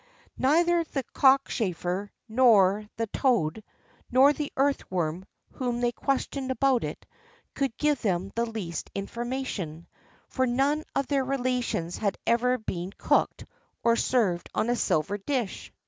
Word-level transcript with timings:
Neither 0.39 0.83
the 0.83 1.03
cockchafer, 1.03 2.11
nor 2.27 2.89
the 2.97 3.05
toad, 3.05 3.63
nor 4.09 4.33
the 4.33 4.51
earthworm, 4.57 5.25
whom 5.51 5.79
they 5.81 5.91
questioned 5.91 6.49
about 6.49 6.83
it, 6.83 7.05
could 7.53 7.77
give 7.77 8.01
them 8.01 8.31
the 8.33 8.47
least 8.47 8.89
information; 8.95 9.85
for 10.27 10.47
none 10.47 10.85
of 10.95 11.05
their 11.05 11.23
relations 11.23 11.99
had 11.99 12.17
ever 12.25 12.57
been 12.57 12.91
cooked 12.97 13.45
or 13.83 13.95
served 13.95 14.49
on 14.55 14.71
a 14.71 14.75
silver 14.75 15.19
dish. 15.19 15.71